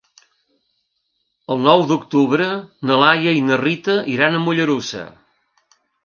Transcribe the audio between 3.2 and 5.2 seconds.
i na Rita iran a Mollerussa.